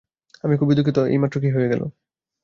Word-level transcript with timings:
আমি 0.43 0.55
খুবই 0.59 0.75
দুঃখিত 0.77 0.97
এইমাত্র 1.07 1.35
কি 1.43 1.49
হয়ে 1.55 1.71
গেল? 1.71 1.81